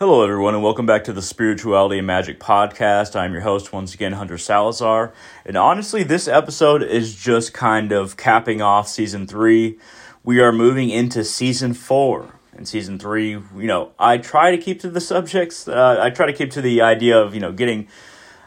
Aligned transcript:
Hello, 0.00 0.22
everyone, 0.22 0.54
and 0.54 0.62
welcome 0.62 0.86
back 0.86 1.04
to 1.04 1.12
the 1.12 1.20
Spirituality 1.20 1.98
and 1.98 2.06
Magic 2.06 2.40
Podcast. 2.40 3.14
I'm 3.14 3.34
your 3.34 3.42
host, 3.42 3.70
once 3.70 3.92
again, 3.92 4.12
Hunter 4.12 4.38
Salazar. 4.38 5.12
And 5.44 5.58
honestly, 5.58 6.04
this 6.04 6.26
episode 6.26 6.82
is 6.82 7.14
just 7.14 7.52
kind 7.52 7.92
of 7.92 8.16
capping 8.16 8.62
off 8.62 8.88
season 8.88 9.26
three. 9.26 9.78
We 10.24 10.40
are 10.40 10.52
moving 10.52 10.88
into 10.88 11.22
season 11.22 11.74
four. 11.74 12.32
In 12.56 12.64
season 12.64 12.98
three, 12.98 13.32
you 13.32 13.66
know, 13.66 13.92
I 13.98 14.16
try 14.16 14.52
to 14.52 14.56
keep 14.56 14.80
to 14.80 14.88
the 14.88 15.02
subjects. 15.02 15.68
Uh, 15.68 15.98
I 16.00 16.08
try 16.08 16.24
to 16.24 16.32
keep 16.32 16.50
to 16.52 16.62
the 16.62 16.80
idea 16.80 17.20
of, 17.20 17.34
you 17.34 17.40
know, 17.42 17.52
getting, 17.52 17.86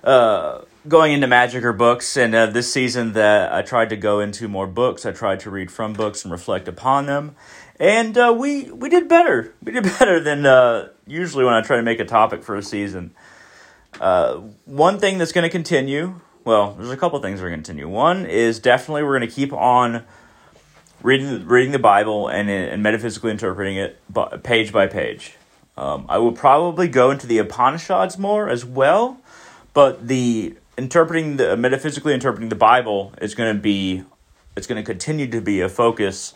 uh, 0.04 0.62
going 0.88 1.14
into 1.14 1.28
magic 1.28 1.64
or 1.64 1.74
books. 1.74 2.18
And 2.18 2.34
uh, 2.34 2.48
this 2.48 2.72
season, 2.72 3.14
that 3.14 3.54
I 3.54 3.62
tried 3.62 3.90
to 3.90 3.98
go 3.98 4.20
into 4.20 4.48
more 4.48 4.68
books. 4.68 5.06
I 5.06 5.12
tried 5.12 5.40
to 5.42 5.50
read 5.50 5.72
from 5.72 5.94
books 5.94 6.24
and 6.24 6.32
reflect 6.32 6.68
upon 6.68 7.06
them 7.06 7.36
and 7.80 8.18
uh, 8.18 8.34
we 8.38 8.72
we 8.72 8.90
did 8.90 9.08
better. 9.08 9.54
We 9.64 9.72
did 9.72 9.84
better 10.00 10.20
than 10.20 10.46
uh, 10.46 10.90
usually 11.08 11.44
when 11.44 11.54
I 11.54 11.62
try 11.62 11.78
to 11.78 11.84
make 11.84 12.00
a 12.00 12.06
topic 12.06 12.44
for 12.44 12.56
a 12.56 12.64
season. 12.64 13.14
Uh, 14.00 14.36
one 14.66 15.00
thing 15.00 15.18
that's 15.18 15.32
going 15.32 15.44
to 15.44 15.50
continue. 15.50 16.20
Well, 16.46 16.74
there's 16.74 16.92
a 16.92 16.98
couple 16.98 17.20
things 17.20 17.42
are 17.42 17.50
going 17.50 17.62
to 17.62 17.66
continue. 17.66 17.88
One 17.88 18.26
is 18.26 18.60
definitely 18.60 19.04
we're 19.04 19.18
going 19.18 19.30
to 19.30 19.36
keep 19.36 19.54
on 19.54 20.04
reading 21.02 21.46
reading 21.46 21.72
the 21.72 21.80
Bible 21.80 22.28
and 22.28 22.50
and 22.50 22.84
metaphysically 22.84 23.32
interpreting 23.32 23.78
it 23.78 24.00
page 24.44 24.72
by 24.72 24.88
page. 24.88 25.36
Um, 25.76 26.06
I 26.08 26.20
will 26.20 26.34
probably 26.34 26.88
go 26.88 27.10
into 27.12 27.26
the 27.26 27.40
Upanishads 27.40 28.18
more 28.18 28.48
as 28.48 28.64
well, 28.64 29.20
but 29.74 30.08
the 30.08 30.56
interpreting 30.78 31.38
the 31.38 31.56
metaphysically 31.56 32.14
interpreting 32.14 32.50
the 32.50 32.56
Bible 32.56 33.14
is 33.22 33.36
going 33.36 33.56
to 33.56 33.62
be 33.62 34.04
it's 34.56 34.68
going 34.68 34.82
to 34.82 34.86
continue 34.86 35.28
to 35.28 35.42
be 35.42 35.62
a 35.62 35.70
focus 35.70 36.36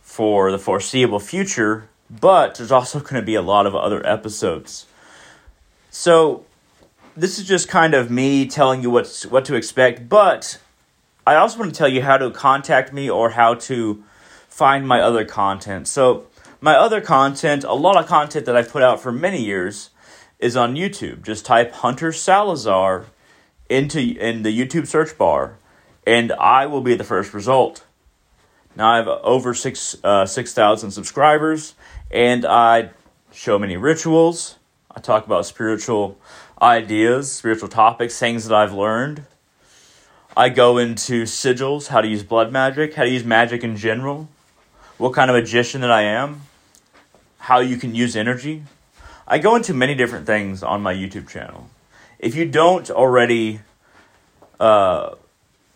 for 0.00 0.50
the 0.50 0.58
foreseeable 0.58 1.20
future, 1.20 1.88
but 2.08 2.54
there's 2.54 2.72
also 2.72 3.00
going 3.00 3.16
to 3.16 3.22
be 3.22 3.34
a 3.34 3.42
lot 3.42 3.66
of 3.66 3.74
other 3.74 4.04
episodes. 4.06 4.86
So, 5.90 6.44
this 7.16 7.38
is 7.38 7.46
just 7.46 7.68
kind 7.68 7.94
of 7.94 8.10
me 8.10 8.46
telling 8.46 8.80
you 8.80 8.90
what's, 8.90 9.26
what 9.26 9.44
to 9.46 9.56
expect, 9.56 10.08
but 10.08 10.60
I 11.26 11.34
also 11.34 11.58
want 11.58 11.74
to 11.74 11.76
tell 11.76 11.88
you 11.88 12.02
how 12.02 12.16
to 12.16 12.30
contact 12.30 12.92
me 12.92 13.10
or 13.10 13.30
how 13.30 13.54
to 13.54 14.04
find 14.48 14.86
my 14.86 15.00
other 15.00 15.24
content. 15.24 15.88
So, 15.88 16.26
my 16.60 16.74
other 16.74 17.00
content, 17.00 17.64
a 17.64 17.74
lot 17.74 17.96
of 17.96 18.06
content 18.06 18.46
that 18.46 18.56
I've 18.56 18.70
put 18.70 18.82
out 18.82 19.00
for 19.00 19.12
many 19.12 19.42
years, 19.42 19.90
is 20.38 20.56
on 20.56 20.74
YouTube. 20.74 21.22
Just 21.22 21.44
type 21.44 21.72
Hunter 21.72 22.12
Salazar 22.12 23.06
into 23.68 24.00
in 24.00 24.42
the 24.42 24.56
YouTube 24.56 24.86
search 24.86 25.16
bar, 25.16 25.56
and 26.06 26.32
I 26.32 26.66
will 26.66 26.80
be 26.80 26.94
the 26.94 27.04
first 27.04 27.34
result. 27.34 27.84
Now 28.76 28.92
I 28.92 28.96
have 28.96 29.08
over 29.08 29.54
six 29.54 29.96
uh, 30.04 30.26
six 30.26 30.54
thousand 30.54 30.92
subscribers, 30.92 31.74
and 32.10 32.46
I 32.46 32.90
show 33.32 33.58
many 33.58 33.76
rituals. 33.76 34.56
I 34.94 35.00
talk 35.00 35.26
about 35.26 35.46
spiritual 35.46 36.18
ideas, 36.60 37.30
spiritual 37.30 37.68
topics, 37.68 38.18
things 38.18 38.48
that 38.48 38.54
I've 38.54 38.72
learned. 38.72 39.24
I 40.36 40.48
go 40.48 40.78
into 40.78 41.24
sigils, 41.24 41.88
how 41.88 42.00
to 42.00 42.08
use 42.08 42.22
blood 42.22 42.52
magic, 42.52 42.94
how 42.94 43.04
to 43.04 43.10
use 43.10 43.24
magic 43.24 43.64
in 43.64 43.76
general, 43.76 44.28
what 44.96 45.12
kind 45.12 45.30
of 45.30 45.36
magician 45.36 45.80
that 45.80 45.90
I 45.90 46.02
am, 46.02 46.42
how 47.38 47.58
you 47.58 47.76
can 47.76 47.94
use 47.94 48.14
energy. 48.14 48.62
I 49.26 49.38
go 49.38 49.56
into 49.56 49.74
many 49.74 49.94
different 49.94 50.26
things 50.26 50.62
on 50.62 50.80
my 50.80 50.94
YouTube 50.94 51.28
channel. 51.28 51.68
If 52.18 52.34
you 52.34 52.46
don't 52.46 52.90
already 52.90 53.60
uh, 54.58 55.14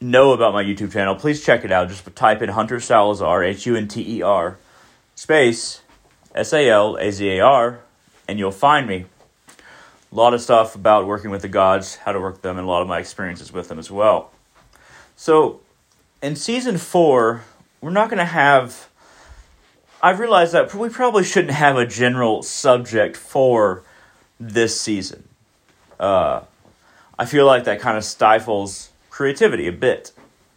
know 0.01 0.33
about 0.33 0.53
my 0.53 0.65
YouTube 0.65 0.93
channel, 0.93 1.15
please 1.15 1.45
check 1.45 1.65
it 1.65 1.71
out. 1.71 1.89
Just 1.89 2.05
type 2.17 2.43
in 2.43 2.49
Hunter 2.49 2.81
Salazar, 2.81 3.45
H 3.45 3.65
U 3.67 3.77
N 3.77 3.87
T 3.87 4.19
E 4.19 4.23
R, 4.23 4.59
space 5.15 5.83
S 6.35 6.53
A 6.53 6.69
L 6.69 6.97
A 6.97 7.13
Z 7.13 7.29
A 7.29 7.41
R, 7.41 7.81
and 8.27 8.39
you'll 8.39 8.51
find 8.51 8.89
me. 8.89 9.07
A 10.11 10.15
lot 10.15 10.35
of 10.35 10.43
stuff 10.43 10.75
about 10.75 11.07
working 11.07 11.31
with 11.31 11.43
the 11.43 11.49
gods, 11.49 11.97
how 11.97 12.13
to 12.13 12.21
work 12.21 12.43
them, 12.43 12.59
and 12.59 12.67
a 12.67 12.69
lot 12.69 12.83
of 12.83 12.89
my 12.89 12.99
experiences 12.99 13.51
with 13.51 13.69
them 13.69 13.79
as 13.79 13.91
well. 13.91 14.31
So, 15.17 15.61
in 16.23 16.37
season 16.37 16.77
four, 16.77 17.45
we're 17.81 17.91
not 17.91 18.11
going 18.11 18.19
to 18.19 18.25
have. 18.25 18.89
I've 20.03 20.19
realized 20.19 20.53
that 20.53 20.75
we 20.75 20.89
probably 20.89 21.23
shouldn't 21.23 21.55
have 21.55 21.77
a 21.77 21.87
general 21.87 22.43
subject 22.43 23.17
for 23.17 23.85
this 24.41 24.79
season. 24.79 25.29
Uh, 26.03 26.43
I 27.17 27.25
feel 27.25 27.47
like 27.47 27.63
that 27.65 27.81
kind 27.81 27.97
of 27.97 28.05
stifles 28.05 28.91
creativity 29.09 29.69
a 29.69 29.73
bit. 29.73 30.11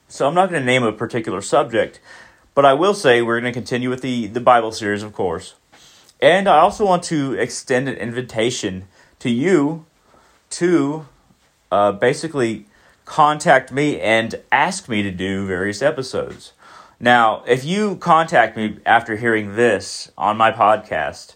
So 0.08 0.28
I'm 0.28 0.34
not 0.34 0.50
going 0.50 0.60
to 0.60 0.66
name 0.66 0.82
a 0.82 0.92
particular 0.92 1.40
subject, 1.42 2.00
but 2.56 2.66
I 2.66 2.74
will 2.74 2.96
say 2.96 3.22
we're 3.22 3.40
going 3.40 3.54
to 3.54 3.58
continue 3.58 3.92
with 3.92 4.02
the, 4.02 4.26
the 4.26 4.40
Bible 4.40 4.72
series, 4.72 5.04
of 5.04 5.14
course. 5.14 5.54
And 6.20 6.48
I 6.48 6.58
also 6.60 6.84
want 6.84 7.04
to 7.04 7.34
extend 7.34 7.88
an 7.88 7.96
invitation 7.96 8.88
to 9.20 9.30
you 9.30 9.86
to 10.52 11.06
uh, 11.72 11.92
basically 11.92 12.66
contact 13.06 13.72
me 13.72 14.02
and 14.02 14.36
ask 14.52 14.90
me 14.90 15.04
to 15.04 15.12
do 15.12 15.46
various 15.46 15.84
episodes. 15.84 16.54
Now, 17.00 17.44
if 17.46 17.64
you 17.64 17.98
contact 17.98 18.58
me 18.58 18.80
after 18.84 19.16
hearing 19.18 19.56
this 19.56 20.12
on 20.18 20.38
my 20.38 20.52
podcast, 20.52 21.36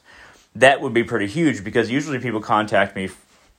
that 0.56 0.82
would 0.82 0.96
be 0.96 1.04
pretty 1.04 1.28
huge 1.28 1.64
because 1.64 1.92
usually 1.92 2.18
people 2.18 2.42
contact 2.42 2.96
me 2.96 3.10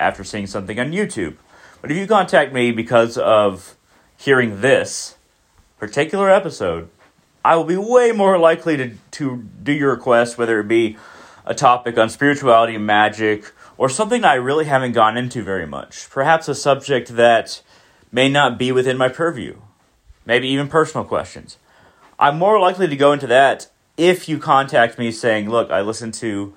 after 0.00 0.24
seeing 0.24 0.48
something 0.48 0.80
on 0.80 0.90
YouTube. 0.90 1.36
But 1.80 1.92
if 1.92 1.96
you 1.96 2.06
contact 2.06 2.52
me 2.52 2.72
because 2.72 3.16
of 3.16 3.76
hearing 4.16 4.60
this 4.60 5.16
particular 5.78 6.28
episode, 6.30 6.88
I 7.44 7.56
will 7.56 7.64
be 7.64 7.76
way 7.76 8.12
more 8.12 8.38
likely 8.38 8.76
to, 8.76 8.94
to 9.12 9.44
do 9.62 9.72
your 9.72 9.90
request, 9.90 10.36
whether 10.36 10.58
it 10.60 10.68
be 10.68 10.96
a 11.46 11.54
topic 11.54 11.96
on 11.96 12.10
spirituality 12.10 12.74
and 12.74 12.84
magic 12.84 13.52
or 13.78 13.88
something 13.88 14.24
I 14.24 14.34
really 14.34 14.66
haven't 14.66 14.92
gone 14.92 15.16
into 15.16 15.42
very 15.42 15.66
much. 15.66 16.10
Perhaps 16.10 16.48
a 16.48 16.54
subject 16.54 17.16
that 17.16 17.62
may 18.12 18.28
not 18.28 18.58
be 18.58 18.72
within 18.72 18.98
my 18.98 19.08
purview. 19.08 19.56
Maybe 20.26 20.48
even 20.48 20.68
personal 20.68 21.04
questions. 21.04 21.56
I'm 22.18 22.38
more 22.38 22.60
likely 22.60 22.88
to 22.88 22.96
go 22.96 23.12
into 23.12 23.26
that 23.28 23.68
if 23.96 24.28
you 24.28 24.38
contact 24.38 24.98
me 24.98 25.10
saying, 25.10 25.48
Look, 25.48 25.70
I 25.70 25.80
listened 25.80 26.14
to 26.14 26.54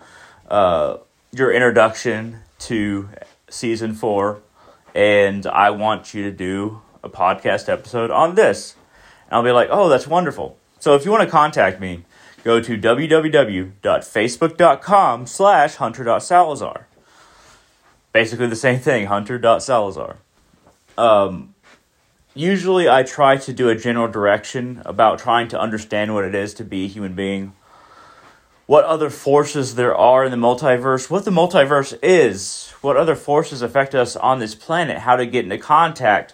uh, 0.50 0.98
your 1.34 1.52
introduction 1.52 2.40
to 2.60 3.10
season 3.50 3.94
four 3.94 4.42
and 4.94 5.48
I 5.48 5.72
want 5.72 6.14
you 6.14 6.22
to 6.24 6.32
do 6.32 6.82
a 7.04 7.10
podcast 7.10 7.68
episode 7.70 8.12
on 8.12 8.36
this. 8.36 8.76
And 9.28 9.38
I'll 9.38 9.44
be 9.44 9.52
like, 9.52 9.70
oh, 9.72 9.90
that's 9.90 10.06
wonderful. 10.06 10.60
So 10.80 10.94
if 10.96 11.06
you 11.06 11.12
want 11.12 11.24
to 11.24 11.30
contact 11.30 11.80
me, 11.80 12.04
go 12.44 12.60
to 12.62 12.78
www.facebook.com 12.78 15.26
slash 15.26 15.76
hunter.salazar. 15.76 16.88
Basically 18.12 18.48
the 18.48 18.56
same 18.56 18.80
thing, 18.80 19.06
hunter.salazar. 19.08 20.18
Um, 20.98 21.56
usually 22.36 22.88
I 22.88 23.02
try 23.02 23.38
to 23.38 23.52
do 23.52 23.70
a 23.70 23.76
general 23.76 24.08
direction 24.08 24.84
about 24.86 25.18
trying 25.18 25.48
to 25.48 25.60
understand 25.60 26.14
what 26.14 26.26
it 26.26 26.36
is 26.36 26.54
to 26.56 26.64
be 26.64 26.86
a 26.86 26.88
human 26.88 27.16
being 27.16 27.54
what 28.66 28.86
other 28.86 29.10
forces 29.10 29.76
there 29.76 29.96
are 29.96 30.24
in 30.24 30.32
the 30.32 30.38
multiverse, 30.38 31.10
what 31.10 31.26
the 31.26 31.32
multiverse 31.32 31.98
is, 32.02 32.74
what 32.82 32.96
other 32.96 33.16
forces 33.16 33.62
affect 33.62 33.94
us 33.94 34.16
on 34.16 34.40
this 34.40 34.56
planet, 34.56 35.00
how 35.00 35.16
to 35.16 35.26
get 35.26 35.44
into 35.44 35.58
contact 35.58 36.34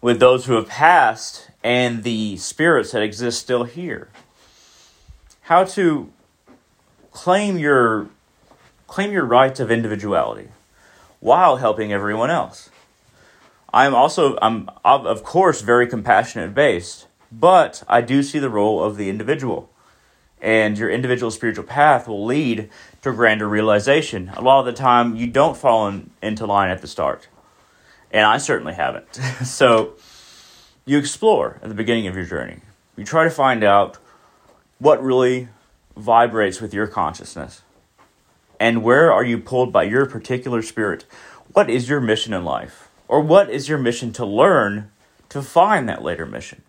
with 0.00 0.20
those 0.20 0.46
who 0.46 0.54
have 0.54 0.68
passed 0.68 1.48
and 1.64 2.02
the 2.02 2.36
spirits 2.36 2.92
that 2.92 3.02
exist 3.02 3.40
still 3.40 3.64
here. 3.64 4.08
How 5.42 5.64
to 5.64 6.12
claim 7.12 7.58
your 7.58 8.08
claim 8.86 9.10
your 9.10 9.24
rights 9.24 9.58
of 9.58 9.70
individuality 9.70 10.48
while 11.20 11.56
helping 11.56 11.92
everyone 11.92 12.30
else. 12.30 12.68
I'm 13.72 13.94
also 13.94 14.38
I'm 14.42 14.68
of 14.84 15.24
course 15.24 15.62
very 15.62 15.86
compassionate 15.86 16.54
based, 16.54 17.06
but 17.30 17.82
I 17.88 18.02
do 18.02 18.22
see 18.22 18.38
the 18.38 18.50
role 18.50 18.82
of 18.82 18.96
the 18.96 19.08
individual 19.08 19.70
and 20.42 20.76
your 20.76 20.90
individual 20.90 21.30
spiritual 21.30 21.64
path 21.64 22.08
will 22.08 22.26
lead 22.26 22.68
to 23.00 23.12
grander 23.12 23.48
realization. 23.48 24.30
A 24.34 24.42
lot 24.42 24.58
of 24.58 24.66
the 24.66 24.72
time, 24.72 25.14
you 25.14 25.28
don't 25.28 25.56
fall 25.56 25.86
in, 25.86 26.10
into 26.20 26.44
line 26.44 26.68
at 26.68 26.82
the 26.82 26.88
start, 26.88 27.28
and 28.10 28.26
I 28.26 28.38
certainly 28.38 28.74
haven't. 28.74 29.14
so, 29.44 29.94
you 30.84 30.98
explore 30.98 31.60
at 31.62 31.68
the 31.68 31.74
beginning 31.76 32.08
of 32.08 32.16
your 32.16 32.24
journey. 32.24 32.58
You 32.96 33.04
try 33.04 33.22
to 33.24 33.30
find 33.30 33.62
out 33.62 33.98
what 34.80 35.02
really 35.02 35.48
vibrates 35.96 36.60
with 36.60 36.74
your 36.74 36.88
consciousness, 36.88 37.62
and 38.58 38.82
where 38.82 39.12
are 39.12 39.24
you 39.24 39.38
pulled 39.38 39.72
by 39.72 39.84
your 39.84 40.06
particular 40.06 40.60
spirit. 40.60 41.04
What 41.52 41.70
is 41.70 41.88
your 41.88 42.00
mission 42.00 42.32
in 42.32 42.44
life? 42.44 42.88
Or 43.06 43.20
what 43.20 43.48
is 43.48 43.68
your 43.68 43.78
mission 43.78 44.12
to 44.14 44.26
learn 44.26 44.90
to 45.28 45.42
find 45.42 45.88
that 45.88 46.02
later 46.02 46.26
mission? 46.26 46.62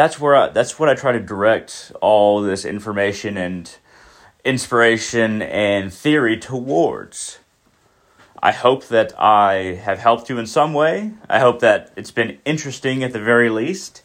That's 0.00 0.18
where 0.18 0.34
I, 0.34 0.48
that's 0.48 0.78
what 0.78 0.88
I 0.88 0.94
try 0.94 1.12
to 1.12 1.20
direct 1.20 1.92
all 2.00 2.40
this 2.40 2.64
information 2.64 3.36
and 3.36 3.70
inspiration 4.46 5.42
and 5.42 5.92
theory 5.92 6.38
towards. 6.38 7.38
I 8.42 8.52
hope 8.52 8.86
that 8.86 9.12
I 9.20 9.78
have 9.84 9.98
helped 9.98 10.30
you 10.30 10.38
in 10.38 10.46
some 10.46 10.72
way. 10.72 11.12
I 11.28 11.40
hope 11.40 11.60
that 11.60 11.92
it's 11.96 12.10
been 12.10 12.38
interesting 12.46 13.04
at 13.04 13.12
the 13.12 13.20
very 13.20 13.50
least. 13.50 14.02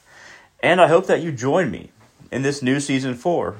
And 0.61 0.81
I 0.81 0.87
hope 0.87 1.07
that 1.07 1.21
you 1.21 1.31
join 1.31 1.71
me 1.71 1.91
in 2.29 2.41
this 2.41 2.61
new 2.61 2.81
season 2.81 3.13
four. 3.13 3.55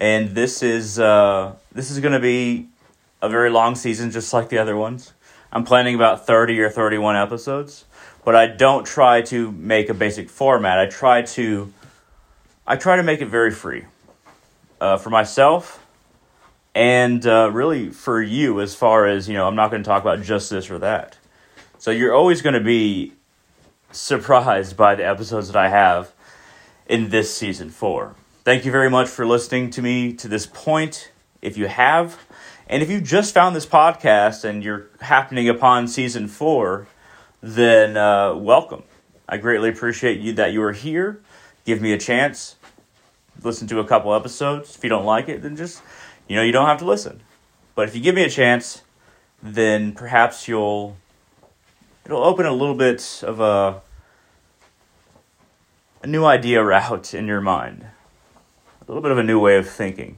And 0.00 0.30
this 0.30 0.64
is 0.64 0.98
uh, 0.98 1.54
this 1.72 1.92
is 1.92 2.00
going 2.00 2.14
to 2.14 2.20
be 2.20 2.66
a 3.22 3.28
very 3.28 3.50
long 3.50 3.76
season, 3.76 4.10
just 4.10 4.32
like 4.32 4.48
the 4.48 4.58
other 4.58 4.76
ones. 4.76 5.12
I'm 5.52 5.62
planning 5.62 5.94
about 5.94 6.26
30 6.26 6.60
or 6.60 6.70
31 6.70 7.14
episodes, 7.16 7.84
but 8.26 8.34
I 8.34 8.48
don't 8.48 8.84
try 8.84 9.22
to 9.22 9.52
make 9.52 9.88
a 9.88 9.94
basic 9.94 10.28
format. 10.28 10.80
I 10.80 10.86
try 10.86 11.22
to 11.22 11.72
I 12.66 12.74
try 12.74 12.96
to 12.96 13.04
make 13.04 13.20
it 13.20 13.26
very 13.26 13.52
free 13.52 13.84
uh, 14.80 14.96
for 14.96 15.10
myself 15.10 15.86
and 16.74 17.24
uh, 17.24 17.48
really 17.52 17.90
for 17.90 18.20
you 18.20 18.60
as 18.60 18.74
far 18.74 19.06
as, 19.06 19.28
you 19.28 19.34
know, 19.34 19.46
I'm 19.46 19.54
not 19.54 19.70
going 19.70 19.80
to 19.80 19.88
talk 19.88 20.02
about 20.02 20.22
just 20.22 20.50
this 20.50 20.68
or 20.72 20.80
that. 20.80 21.16
So 21.78 21.92
you're 21.92 22.12
always 22.12 22.42
going 22.42 22.54
to 22.54 22.60
be 22.60 23.12
surprised 23.92 24.76
by 24.76 24.96
the 24.96 25.06
episodes 25.06 25.46
that 25.46 25.56
I 25.56 25.68
have 25.68 26.12
in 26.88 27.10
this 27.10 27.32
season 27.32 27.70
four. 27.70 28.16
Thank 28.42 28.64
you 28.64 28.72
very 28.72 28.90
much 28.90 29.08
for 29.08 29.24
listening 29.24 29.70
to 29.70 29.82
me 29.82 30.12
to 30.14 30.26
this 30.26 30.46
point. 30.46 31.12
If 31.40 31.56
you 31.56 31.68
have, 31.68 32.18
and 32.66 32.82
if 32.82 32.90
you 32.90 33.00
just 33.00 33.32
found 33.32 33.54
this 33.54 33.66
podcast 33.66 34.42
and 34.42 34.64
you're 34.64 34.88
happening 35.00 35.48
upon 35.48 35.86
season 35.86 36.26
four, 36.26 36.88
then 37.46 37.96
uh, 37.96 38.34
welcome. 38.34 38.82
I 39.28 39.36
greatly 39.36 39.68
appreciate 39.68 40.20
you 40.20 40.32
that 40.34 40.52
you 40.52 40.62
are 40.62 40.72
here. 40.72 41.20
Give 41.64 41.80
me 41.80 41.92
a 41.92 41.98
chance. 41.98 42.56
Listen 43.42 43.68
to 43.68 43.78
a 43.78 43.84
couple 43.84 44.14
episodes. 44.14 44.76
If 44.76 44.82
you 44.82 44.90
don't 44.90 45.04
like 45.04 45.28
it, 45.28 45.42
then 45.42 45.56
just, 45.56 45.82
you 46.26 46.34
know, 46.34 46.42
you 46.42 46.52
don't 46.52 46.66
have 46.66 46.78
to 46.78 46.84
listen. 46.84 47.20
But 47.74 47.88
if 47.88 47.94
you 47.94 48.00
give 48.00 48.14
me 48.14 48.24
a 48.24 48.30
chance, 48.30 48.82
then 49.42 49.92
perhaps 49.92 50.48
you'll, 50.48 50.96
it'll 52.04 52.24
open 52.24 52.46
a 52.46 52.52
little 52.52 52.74
bit 52.74 53.22
of 53.22 53.38
a, 53.38 53.80
a 56.02 56.06
new 56.06 56.24
idea 56.24 56.64
route 56.64 57.14
in 57.14 57.26
your 57.26 57.40
mind, 57.40 57.86
a 58.80 58.84
little 58.88 59.02
bit 59.02 59.12
of 59.12 59.18
a 59.18 59.22
new 59.22 59.38
way 59.38 59.56
of 59.56 59.68
thinking. 59.68 60.16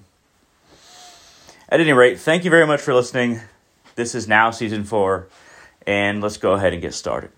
At 1.69 1.81
any 1.81 1.93
rate, 1.93 2.19
thank 2.19 2.45
you 2.45 2.51
very 2.51 2.67
much 2.67 2.81
for 2.81 2.95
listening. 2.95 3.41
This 3.97 4.15
is 4.15 4.29
now 4.29 4.51
season 4.51 4.85
four, 4.85 5.27
and 5.89 6.23
let's 6.23 6.37
go 6.37 6.53
ahead 6.53 6.75
and 6.75 6.83
get 6.83 6.93
started. 6.93 7.31